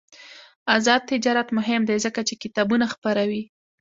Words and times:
آزاد 0.75 1.01
تجارت 1.11 1.47
مهم 1.57 1.81
دی 1.89 1.97
ځکه 2.05 2.21
چې 2.27 2.35
کتابونه 2.43 2.85
خپروي. 2.93 3.43